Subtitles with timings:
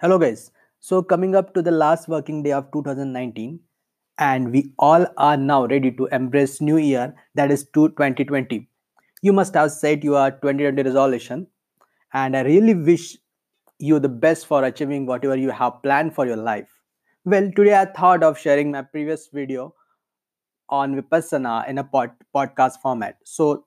[0.00, 0.50] Hello, guys.
[0.80, 3.60] So, coming up to the last working day of 2019,
[4.18, 8.58] and we all are now ready to embrace new year that is 2020.
[9.22, 11.46] You must have set your 2020 resolution,
[12.12, 13.06] and I really wish
[13.78, 16.70] you the best for achieving whatever you have planned for your life.
[17.24, 19.74] Well, today I thought of sharing my previous video
[20.68, 23.66] on Vipassana in a pod- podcast format so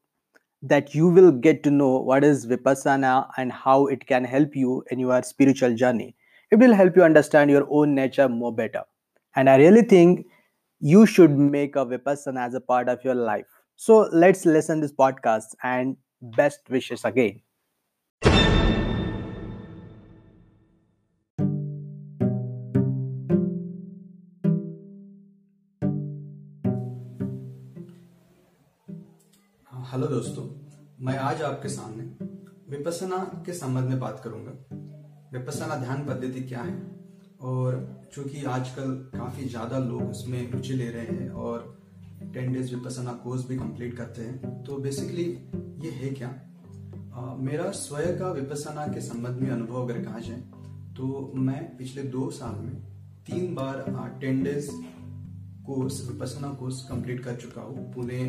[0.62, 4.84] that you will get to know what is Vipassana and how it can help you
[4.92, 6.16] in your spiritual journey
[6.53, 8.83] It will help you understand your own nature more better.
[9.37, 10.27] And I really think
[10.81, 13.47] you should make a Vipassana as a part of your life.
[13.77, 17.43] So let's listen this podcast and best wishes again.
[29.91, 30.43] Hello दोस्तों
[31.07, 32.05] मैं आज आपके सामने
[32.77, 34.82] विपसना के संबंध में बात करूंगा
[35.34, 36.82] विपसना ध्यान पद्धति क्या है?
[37.42, 41.78] और चूँकि आजकल काफ़ी ज़्यादा लोग उसमें रुचि ले रहे हैं और
[42.34, 45.24] टेन डेज़ विपसना कोर्स भी कंप्लीट करते हैं तो बेसिकली
[45.86, 46.30] ये है क्या?
[47.14, 50.42] आ, मेरा स्वयं का विपसना के संबंध में अनुभव अगर कहा जाए
[50.94, 52.76] तो मैं पिछले दो साल में
[53.26, 54.70] तीन बार ten days
[55.66, 58.24] course Vipassana course complete कर चुका हूँ पुणे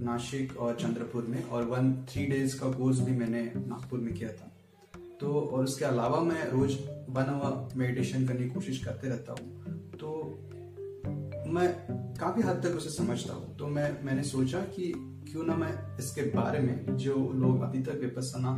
[0.00, 4.32] नासिक और चंद्रपुर में और वन थ्री डेज़ का कोर्स भी मैंने नागपुर में किया
[4.32, 4.51] था।
[5.22, 6.72] तो और उसके अलावा मैं रोज
[7.08, 10.08] वन आवर मेडिटेशन करने की कोशिश करते रहता हूँ। तो
[11.48, 11.68] मैं
[12.16, 14.92] काफ़ी हद तक उसे समझता हूँ। तो मैं, मैंने सोचा कि
[15.30, 18.54] क्यों ना मैं इसके बारे में जो लोग अभी तक विपसना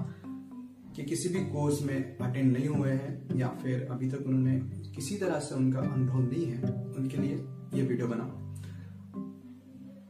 [0.97, 4.59] कि किसी भी कोर्स में अटेंड नहीं हुए हैं, या फिर अभी तक उन्होंने
[4.91, 6.63] किसी तरह से उनका अनुभव नहीं है,
[6.97, 7.35] उनके लिए
[7.75, 8.33] ये वीडियो बनाऊँ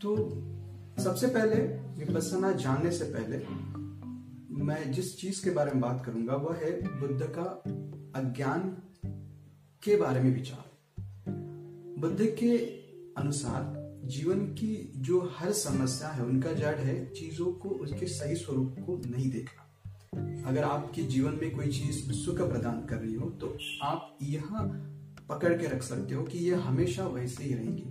[0.02, 0.16] तो
[1.02, 1.62] सबसे पहले
[1.98, 3.36] विपसना जानने से पहले
[4.55, 7.42] मैं जिस चीज़ के बारे में बात करूँगा, वह है बुद्ध का
[8.20, 8.61] अज्ञान
[9.83, 10.64] के बारे में विचार।
[11.98, 12.56] बुद्ध के
[13.16, 18.77] अनुसार जीवन की जो हर समस्या है, उनका जड़ है, चीज़ों को उसके सही स्वरूप
[18.86, 23.58] को नहीं देखना। अगर आपके जीवन में कोई चीज़ सुख प्रदान कर रही हो तो
[23.83, 24.45] आप यह
[25.28, 27.84] पकड़ के रख सकते हो कि यह हमेशा वैसे ही रहेंगी।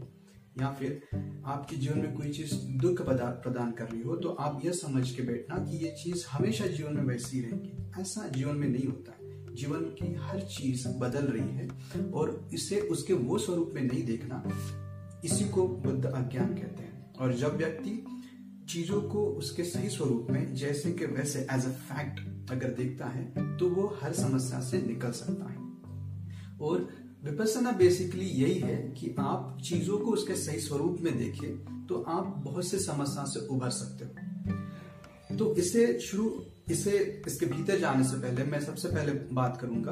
[0.62, 1.02] या फिर
[1.46, 5.22] आपके जीवन में कोई चीज़ दुख प्रदान कर रही हो तो आप यह समझ के
[5.22, 9.18] बैठना कि ये चीज़ हमेशा जीवन में वैसी रहेगी। ऐसा जीवन में नहीं होता।
[9.54, 11.70] जीवन की हर चीज़ बदल रही है
[12.12, 14.44] और इसे, उसके वो स्वरूप में नहीं देखना।
[15.26, 18.06] इसी को बुद्ध अज्ञान कहते हैं। और जब व्यक्ति
[18.70, 23.58] चीज़ों को उसके सही स्वरूप में, जैसे कि वैसे एज अ फैक्ट अगर देखता है
[23.58, 25.64] तो वो हर समस्या से निकल सकता है।
[26.58, 32.02] और विपसना बेसिकली यही है कि आप चीज़ों को उसके सही स्वरूप में देखें तो
[32.02, 38.04] आप बहुत से समस्या से उभर सकते हो। तो इसे शुरू, इसे, इसके भीतर जाने
[38.04, 39.92] से पहले मैं सबसे पहले बात करूँगा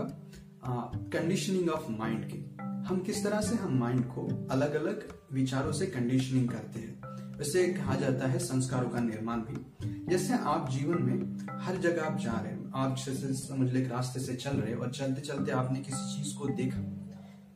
[1.14, 5.86] कंडीशनिंग ऑफ़ माइंड की। हम किस तरह से हम माइंड को अलग अलग विचारों से
[5.86, 7.02] कंडीशनिंग करते हैं?
[7.38, 9.66] वैसे कहा जाता है संस्कारों का निर्माण भी।
[10.10, 14.20] जैसे आप जीवन में हर जगह आप जा रहे हो, आप जैसे समझ ले रास्ते
[14.20, 16.80] से चल रहे और चलते चलते आपने किसी चीज़ को देखा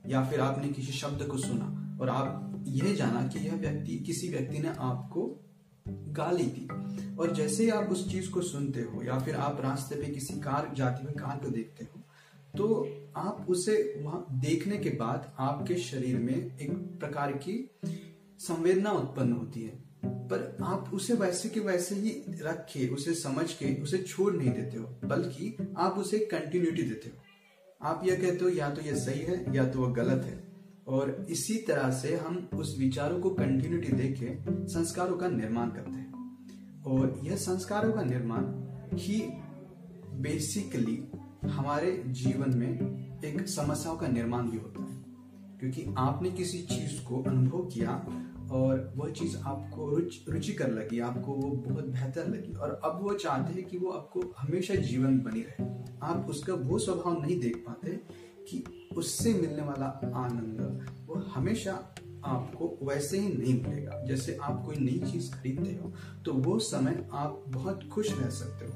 [0.07, 4.29] या फिर आपने किसी शब्द को सुना और आप यह जाना कि यह व्यक्ति, किसी
[4.29, 5.27] व्यक्ति ने आपको
[5.88, 9.95] गाली दी। और जैसे ही आप उस चीज़ को सुनते हो या फिर आप रास्ते
[9.95, 12.01] पे किसी कार, जाते हुए कार को देखते हो
[12.57, 12.65] तो
[13.17, 17.55] आप उसे वहाँ देखने के बाद आपके शरीर में एक प्रकार की
[18.39, 22.09] संवेदना उत्पन्न होती है। पर आप उसे वैसे के वैसे ही
[22.41, 27.09] रख के, उसे समझ के, उसे छोड़ नहीं देते हो, बल्कि आप उसे कंटिन्यूटी देते
[27.09, 27.15] हो।
[27.81, 30.56] आप यह कहते हो या तो यह सही है, या तो वह गलत है।
[30.88, 34.38] और इसी तरह से हम उस विचारों को कंटिन्यूटी देके
[34.68, 36.16] संस्कारों का निर्माण करते हैं।
[36.84, 38.44] और यह संस्कारों का निर्माण
[38.97, 39.22] ही
[40.13, 41.08] बेसिकली
[41.50, 45.06] हमारे जीवन में एक समस्याओं का निर्माण भी होता है।
[45.59, 48.06] क्योंकि आपने किसी चीज़ को अनुभव किया
[48.51, 53.13] और वह चीज़ आपको रुच, रुचिकर लगी, आपको वो बहुत बेहतर लगी और अब वो
[53.16, 55.66] चाहते हैं कि वो आपको हमेशा जीवन बनी रहे।
[56.03, 58.00] आप उसका वो स्वभाव नहीं देख पाते
[58.50, 58.63] कि
[58.97, 61.71] उससे मिलने वाला आनंद वो हमेशा
[62.25, 65.92] आपको वैसे ही नहीं मिलेगा, जैसे आप कोई नई चीज़ खरीदते हो
[66.25, 68.71] तो वो समय आप बहुत खुश रह सकते हो।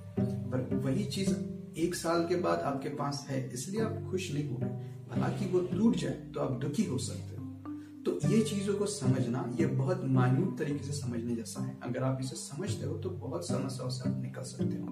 [0.51, 1.33] पर वही चीज़
[1.77, 5.60] एक साल के बाद आपके पास है, इसलिए आप खुश नहीं हो गए हालाँकि वो
[5.69, 7.38] टूट जाए तो आप दुखी हो सकते हो।
[8.06, 12.19] तो ये चीज़ों को समझना ये बहुत मान्यूट तरीके से समझने जैसा है। अगर आप
[12.22, 14.88] इसे समझते हो तो बहुत समस्याओं से आप निकल सकते हो।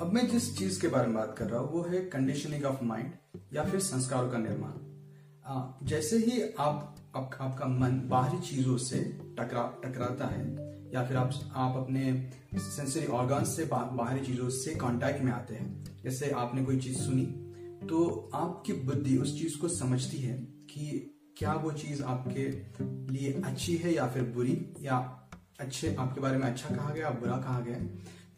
[0.00, 2.84] अब मैं जिस चीज़ के बारे में बात कर रहा हूँ वो है कंडीशनिंग ऑफ़
[2.84, 3.12] माइंड
[3.54, 8.98] या फिर संस्कारों का निर्माण। जैसे ही आप, आप आपका मन बाहरी चीज़ों से
[9.38, 10.44] टकरा टकराता है
[10.94, 15.54] या फिर आप आप अपने सेंसरी ऑर्गन से बा, बाहरी चीज़ों से कांटेक्ट में आते
[15.54, 17.24] हैं जैसे आपने कोई चीज़ सुनी
[17.86, 20.36] तो आपकी बुद्धि उस चीज़ को समझती है
[20.70, 22.42] कि क्या वो चीज़ आपके
[23.12, 24.96] लिए अच्छी है या फिर बुरी, या
[25.60, 27.78] अच्छे, आपके बारे में अच्छा कहा गया बुरा कहा गया?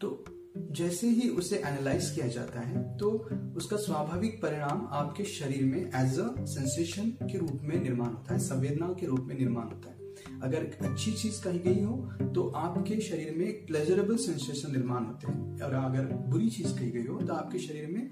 [0.00, 0.24] तो
[0.72, 3.10] जैसे ही उसे एनालाइज किया जाता है तो
[3.56, 8.38] उसका स्वाभाविक परिणाम आपके शरीर में एज अ सेंसेशन के रूप में निर्माण होता है
[8.40, 11.96] संवेदनाओं के रूप में निर्माण होता है। अगर अच्छी चीज़ कही गई हो
[12.34, 17.06] तो आपके शरीर में प्लेजरेबल सेंसेशन निर्माण होते हैं। और अगर बुरी चीज़ कही गई
[17.06, 18.10] हो तो आपके शरीर में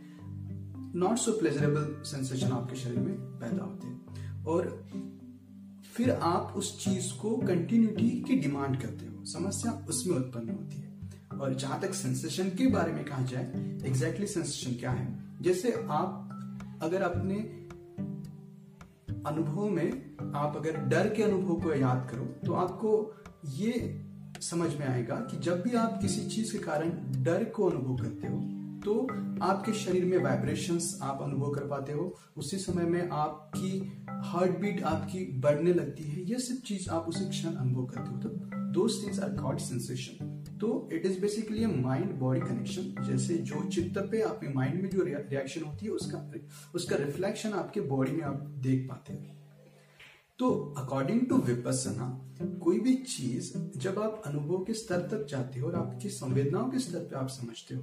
[0.96, 4.88] नॉट सो प्लेजरेबल सेंसेशन आपके शरीर में पैदा होते हैं। और
[5.94, 10.90] फिर आप उस चीज़ को कंटिन्यूटी की डिमांड करते हो। समस्या उसमें उत्पन्न होती है।
[11.40, 15.18] और जहाँ तक सेंसेशन के बारे में कहा जाए एग्जैक्टली exactly सेंसेशन क्या है?
[15.40, 16.26] जैसे आप,
[16.82, 17.34] अगर अपने
[19.26, 23.14] अनुभव में आप अगर डर के अनुभव को याद करो तो आपको
[23.48, 24.02] ये
[24.40, 28.26] समझ में आएगा कि जब भी आप किसी चीज़ के कारण डर को अनुभव करते
[28.26, 28.36] हो
[28.80, 29.06] तो
[29.44, 33.92] आपके शरीर में वाइब्रेशंस आप अनुभव कर पाते हो। उसी समय में आपकी
[34.22, 38.18] हार्ट बीट आपकी बढ़ने लगती है, ये सब चीज़ आप उसी क्षण अनुभव करते हो।
[38.18, 38.28] तो
[38.72, 43.98] दो थिंग्स आर कॉल्ड सेंसेशन तो it is basically mind body connection जैसे जो चित्त
[44.10, 46.32] पे आपके माइंड में जो रिएक्शन होती है, उसका
[46.74, 49.38] उसका रिफ्लेक्शन आपके बॉडी में आप देख पाते हैं।
[50.38, 52.06] तो अकॉर्डिंग टू विपसना
[52.62, 56.78] कोई भी चीज़ जब आप अनुभव के स्तर तक जाते हो और आपकी संवेदनाओं के
[56.78, 57.82] स्तर पे आप समझते हो,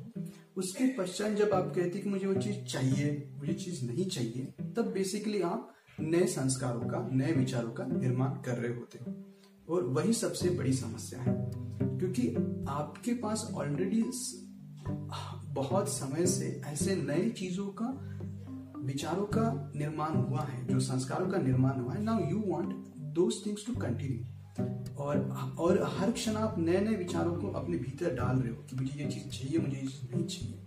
[0.57, 4.91] उसके पश्चात जब आप कहते कि मुझे वो चीज़ चाहिए, मुझे चीज़ नहीं चाहिए, तब
[4.93, 9.13] बेसिकली आप नए संस्कारों का, नए विचारों का निर्माण कर रहे होते हो।
[9.69, 11.33] और वही सबसे बड़ी समस्या है,
[11.99, 12.27] क्योंकि
[12.69, 14.03] आपके पास ऑलरेडी
[15.53, 17.87] बहुत समय से ऐसे नए चीज़ों का,
[18.81, 22.73] विचारों का निर्माण हुआ है, जो संस्कारों का निर्माण हुआ है। Now you want
[23.13, 25.19] those things to continue और
[25.59, 28.99] और हर क्षण आप नए नए विचारों को अपने भीतर डाल रहे हो कि मुझे
[28.99, 30.59] ये चीज़ चाहिए, मुझे ये चीज़ नहीं चाहिए।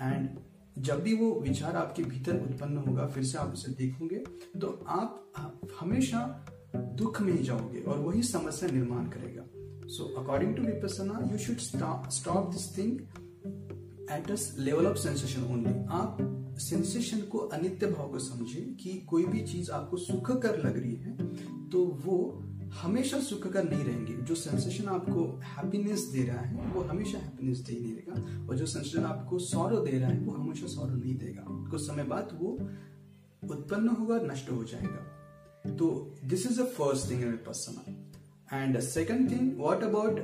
[0.00, 0.28] एंड
[0.78, 4.16] जब भी वो विचार आपके भीतर उत्पन्न होगा, फिर से आप उसे देखोगे
[4.60, 5.32] तो आप
[5.80, 6.26] हमेशा
[6.76, 9.44] दुख में ही जाओगे और वही समस्या निर्माण करेगा।
[9.88, 11.58] So according to Vipassana you should
[12.10, 13.00] stop this thing
[14.12, 16.16] at a level of sensation only आप
[16.60, 20.94] सेंसेशन को अनित्य भाव को समझे कि कोई भी चीज़ आपको सुख कर लग रही
[20.94, 21.16] है
[21.68, 22.16] तो वो
[22.70, 27.58] हमेशा सुख कर नहीं रहेंगे। जो सेंसेशन आपको हैप्पीनेस दे रहा है, वो हमेशा हैप्पीनेस
[27.58, 30.96] दे ही नहीं देगा और जो सेंसेशन आपको सौरव दे रहा है, वो हमेशा सौरव
[30.96, 32.48] नहीं देगा। कुछ समय बाद वो
[33.50, 35.16] उत्पन्न होगा, नष्ट हो जाएगा।
[35.76, 37.38] तो this is the first thing in
[38.52, 40.20] and second thing what about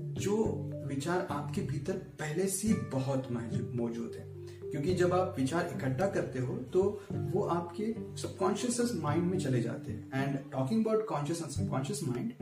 [0.00, 3.28] जो विचार आपके भीतर पहले से बहुत
[3.76, 4.27] मौजूद है?
[4.70, 9.92] क्योंकि जब आप विचार इकट्ठा करते हो तो वो आपके सबकॉन्शियस माइंड में चले जाते
[9.92, 12.32] हैं। And talking about conscious and subconscious mind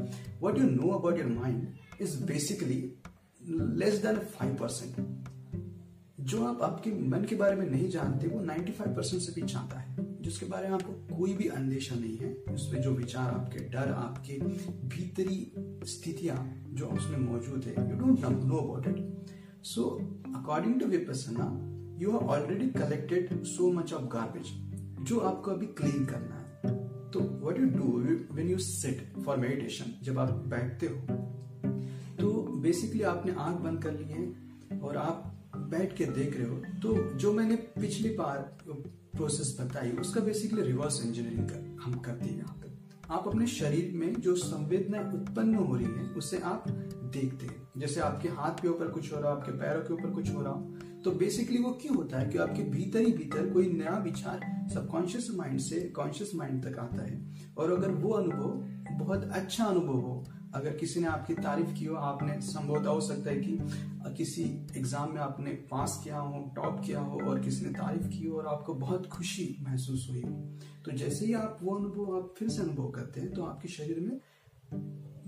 [0.43, 1.69] what you know about your mind
[2.03, 2.93] is basically
[3.49, 5.25] less than five percent
[6.21, 9.79] जो आप आपके मन के बारे में नहीं जानते, वो 95 परसेंट से भी चाहता
[9.79, 13.93] है। जिसके बारे में आपको कोई भी अंदेशा नहीं है, उसमें जो विचार आपके, डर
[13.93, 14.39] आपके,
[14.89, 15.53] भीतरी
[15.85, 19.27] स्थितियाँ जो उसमें मौजूद है you don't know about it
[19.65, 19.83] so
[20.37, 24.47] according to Vipassana you are already collected so much of garbage
[25.05, 26.75] जो आपको अभी क्लीन करना है।
[27.11, 27.99] तो what you do
[28.35, 31.17] when you sit for meditation जब आप बैठते हो
[32.21, 36.57] तो बेसिकली आपने आँख बंद कर ली है और आप बैठ के देख रहे हो
[36.57, 38.39] तो जो मैंने पिछली बार
[38.69, 42.67] प्रोसेस बताई उसका बेसिकली रिवर्स इंजीनियरिंग कर, हम करते हैं यहाँ पे।
[43.11, 46.65] आप अपने शरीर में जो संवेदना उत्पन्न हो रही है उसे आप
[47.13, 50.11] देखते हैं। जैसे आपके हाथ के ऊपर कुछ हो रहा हो आपके पैरों के ऊपर
[50.11, 50.53] कुछ हो रहा
[51.07, 54.41] तो बेसिकली वो क्यों होता है कि आपके भीतर ही भीतर कोई नया विचार
[54.75, 57.19] सबकॉन्शियस माइंड से कॉन्शियस माइंड तक आता है?
[57.59, 61.95] और अगर वो अनुभव बहुत अच्छा अनुभव हो, अगर किसी ने आपकी तारीफ़ की हो,
[61.97, 63.59] आपने संभवतः हो सकता है कि
[64.17, 64.43] किसी
[64.77, 68.39] एग्ज़ाम में आपने पास किया हो टॉप किया हो और किसी ने तारीफ़ की हो
[68.39, 70.31] और आपको बहुत खुशी महसूस हुई। हो
[70.85, 74.01] तो जैसे ही आप वो अनुभव आप फिर से अनुभव करते हैं तो आपके शरीर
[74.01, 74.19] में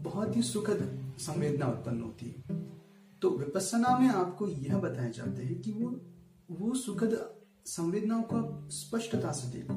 [0.03, 2.78] बहुत ही सुखद संवेदना उत्पन्न होती है।
[3.23, 6.01] तो विपස්සना में आपको यह बताया जाता है कि वो
[6.51, 7.35] वो सुखद
[7.67, 9.75] संवेदनाओं को स्पष्टता से देखो,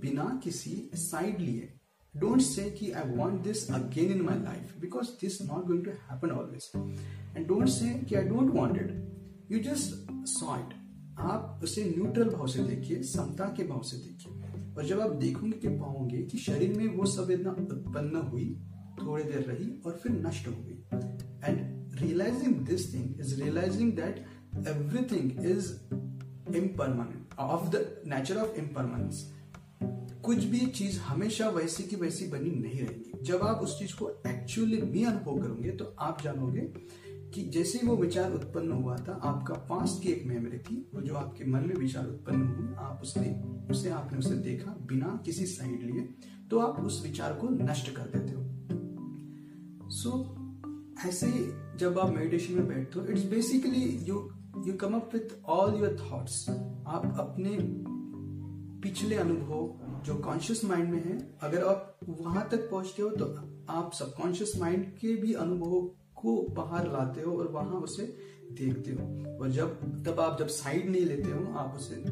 [0.00, 1.72] बिना किसी साइड लिए।
[2.14, 5.92] Say ki i want this again in my life, because this is not going to
[6.08, 6.68] happen always.
[7.36, 8.92] And don't say कि i don't want it.
[9.50, 10.74] You just saw it.
[11.18, 14.32] आप उसे न्यूट्रल भाव से देखिए, समता के भाव से देखिए।
[14.74, 18.62] और जब आप देखोगे कि पाओगे कि शरीर में वो संवेदना उत्पन्न हुई,
[19.02, 20.84] थोड़ी देर रही और फिर नष्ट हो गई।
[22.04, 24.26] Realising this thing is realising that
[24.68, 25.72] everything is
[26.56, 29.32] impermanent of the nature of impermanence
[30.24, 34.10] कुछ भी चीज़ हमेशा वैसी की वैसी बनी नहीं रहेगी जब आप उस चीज़ को
[34.10, 36.60] एक्चुअली भी अनुभव करोगे तो आप जानोगे
[37.34, 41.14] कि जैसे वो विचार उत्पन्न हुआ था आपका पास्ट की एक मेमोरी थी वो जो
[41.14, 45.82] आपके मन में विचार उत्पन्न हुई आप उसने उसे आपने उसे देखा बिना किसी साइड
[45.82, 46.08] लिए
[46.50, 48.42] तो आप उस विचार को नष्ट कर देते हो।
[49.90, 50.43] सो so,
[51.00, 51.26] ऐसे
[51.78, 54.28] जब आप मेडिटेशन में बैठते हो it's basically you
[54.66, 57.56] you come up with all your thoughts आप अपने
[58.82, 63.24] पिछले अनुभव जो कॉन्शियस माइंड में है, अगर आप वहाँ तक पहुँचते हो तो
[63.70, 65.82] आप सबकॉन्शियस माइंड के भी अनुभवों
[66.14, 68.02] को बाहर लाते हो और वहाँ उसे
[68.52, 69.04] देखते हो।
[69.38, 72.02] और जब, तब आप जब साइड नहीं लेते हो, आप उसे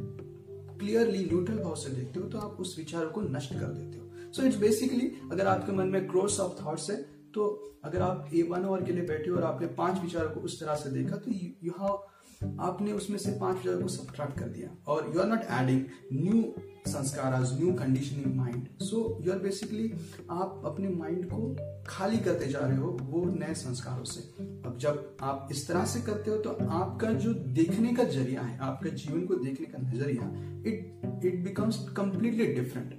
[0.79, 4.33] क्लियरली न्यूट्रल भाव से देखते हो तो आप उस विचार को नष्ट कर देते हो।
[4.33, 6.97] सो इट्स बेसिकली अगर आपके मन में क्रॉस ऑफ़ थॉट्स है
[7.35, 7.51] तो
[7.85, 10.61] अगर आप ए वन आवर के लिए बैठे हो और आपने पाँच विचारों को उस
[10.61, 11.31] तरह से देखा तो
[11.65, 15.43] यू हैव आपने उसमें से पाँच विचारों को सब्ट्रैक्ट कर दिया। और you are not
[15.51, 16.43] adding new
[16.87, 19.93] sanskar new conditioning mind so you are basically
[20.31, 21.55] आप अपने माइंड को
[21.89, 24.21] खाली करते जा रहे हो वो नए संस्कारों से।
[24.69, 28.59] अब जब आप इस तरह से करते हो तो आपका जो देखने का ज़रिया है,
[28.59, 30.31] आपका जीवन को देखने का नज़रिया
[30.67, 32.95] it it becomes completely different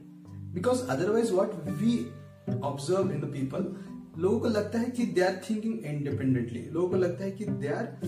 [0.54, 1.98] because otherwise what we
[2.64, 3.74] observe in the people
[4.18, 7.68] लोगों को लगता है कि दे आर थिंकिंग इंडिपेंडेंटली लोगों को लगता है कि दे
[7.68, 8.00] आर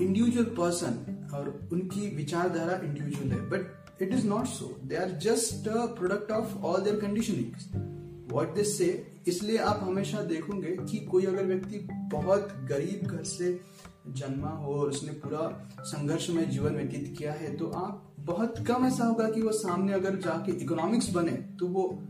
[0.00, 3.40] इंडिविजुअल पर्सन और उनकी विचारधारा इंडिविजुअल है.
[3.50, 8.78] But it is not so they are just product of all their conditioning what this
[8.78, 13.60] से इसलिए आप हमेशा देखोगे कि कोई अगर व्यक्ति बहुत गरीब घर से
[14.08, 18.86] जन्मा हो और उसने पूरा संघर्ष में जीवन व्यतीत किया है तो आप बहुत कम
[18.86, 22.02] ऐसा होगा कि वो सामने अगर जाके इकोनॉमिक्स बने तो वो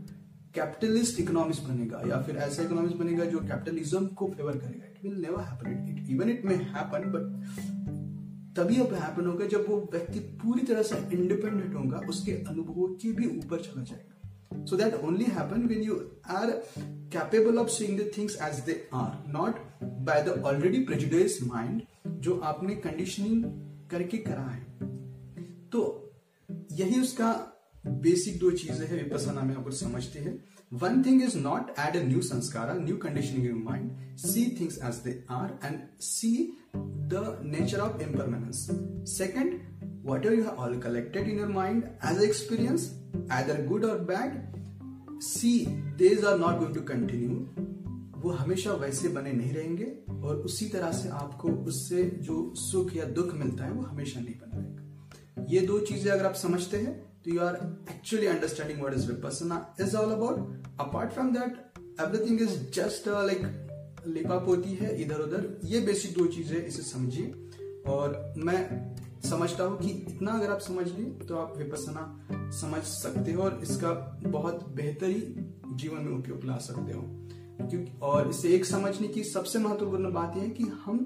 [0.57, 5.21] कैपिटलिस्ट इकोनॉमिक्स बनेगा या फिर ऐसा इकोनॉमिक्स बनेगा जो कैपिटलिज्म को फेवर करेगा। It will
[5.21, 7.23] never happen it even it may happen but
[8.57, 13.11] तभी अब हैपन होगा जब वो व्यक्ति पूरी तरह से इंडिपेंडेंट होगा, उसके अनुभवों के
[13.11, 15.95] भी ऊपर चला जाएगा। So that only happen when you
[16.29, 16.51] are
[17.13, 21.81] capable of seeing the things as they are not by the already prejudice mind
[22.21, 23.43] जो आपने कंडीशनिंग
[23.91, 24.65] करके करा है।
[25.69, 25.83] तो
[26.49, 27.29] यही उसका
[28.01, 30.37] बेसिक दो चीज़ें हैं, विपसना में आप समझते हैं।
[30.73, 34.95] One thing is not add a new sanskar new conditioning in mind see things as
[34.95, 36.31] they are and see
[36.75, 38.67] the nature of impermanence
[39.17, 39.53] second
[40.25, 45.65] whatever you have all collected in your mind as experience either good or bad see
[45.97, 47.63] these are not going to continue
[48.21, 53.05] वो हमेशा वैसे बने नहीं रहेंगे और उसी तरह से आपको उससे जो सुख या
[53.05, 57.16] दुख मिलता है, वो हमेशा नहीं बना रहेगा। ये दो चीज़ें अगर आप समझते हैं
[57.27, 60.47] So you are actually understanding what is Vipassana is all about.
[60.79, 63.41] Apart from that, everything is just uh, like
[64.07, 64.35] लिपा
[64.81, 68.59] है इधर उधर ये बेसिक दो चीज़ें इसे समझिए और मैं
[69.29, 72.03] समझता हूँ कि इतना अगर आप समझ लिए तो आप विपसना
[72.59, 73.91] समझ सकते हो और इसका
[74.27, 75.19] बहुत बेहतरी
[75.73, 77.01] जीवन में उपयोग ला सकते हो
[77.59, 81.03] क्योंकि और इसे एक समझने की सबसे महत्वपूर्ण बात यह है कि हम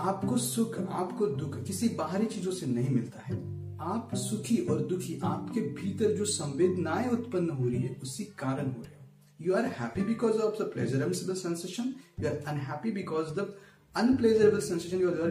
[0.00, 3.51] आपको सुख आपको दुख किसी बाहरी चीज़ों से नहीं मिलता है
[3.82, 8.82] आप सुखी और दुखी, आपके भीतर जो संवेदनाएँ उत्पन्न हो रही है, उसी कारण हो
[8.82, 13.54] रहे हो। You are happy because of the pleasurable sensation you are unhappy because the
[13.96, 15.30] unpleasurable sensation you are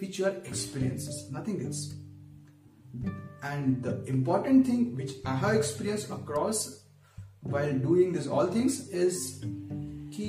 [0.00, 1.88] which you are experiences nothing else
[3.48, 6.58] and the important thing which I have experienced across
[7.52, 9.20] while doing this all things is
[10.16, 10.26] कि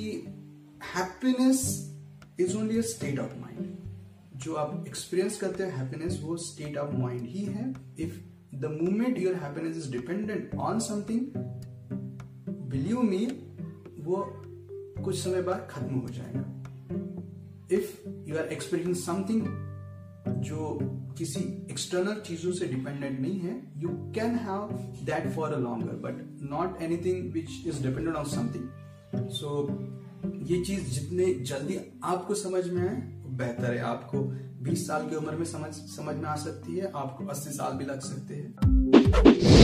[0.92, 1.64] happiness
[2.38, 3.71] is only a state of mind.
[4.42, 8.14] जो आप experience करते हैं वो state of mind ही है। If
[8.54, 11.20] the moment your happiness is dependent on something
[12.70, 13.26] believe me
[13.98, 14.24] वो
[15.04, 16.62] कुछ समय बाद खत्म हो जाएगा।
[17.72, 19.42] If you are experience something
[20.42, 20.78] जो
[21.18, 24.68] किसी एक्सटर्नल चीज़ों से डिपेंडेंट नहीं है you can have
[25.04, 29.68] that for a longer but not anything which is dependent on something so
[30.46, 34.18] ये चीज़ जितने जल्दी आपको समझ में आए बेहतर है आपको
[34.64, 37.84] 20 साल की उम्र में समझ समझ में आ सकती है आपको 80 साल भी
[37.84, 39.60] लग सकते हैं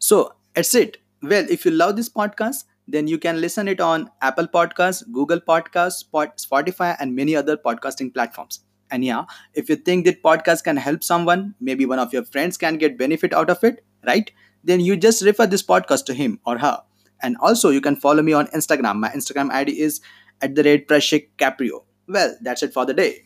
[0.00, 0.98] So, that's it.
[1.22, 5.40] Well, if you love this podcast, then you can listen it on Apple Podcasts, Google
[5.40, 6.04] Podcasts,
[6.36, 8.60] Spotify, and many other podcasting platforms.
[8.92, 12.58] And yeah, if you think that podcast can help someone, maybe one of your friends
[12.58, 14.30] can get benefit out of it, right?
[14.62, 16.82] Then you just refer this podcast to him or her.
[17.22, 18.96] And also, you can follow me on Instagram.
[18.96, 20.00] My Instagram ID is
[20.42, 21.84] at the rate Prashik Caprio.
[22.06, 23.24] Well, that's it for the day.